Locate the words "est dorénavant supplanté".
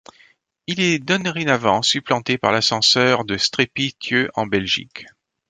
0.79-2.39